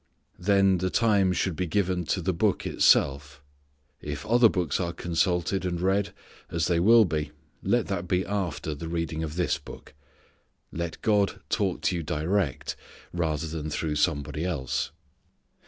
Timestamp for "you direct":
11.95-12.75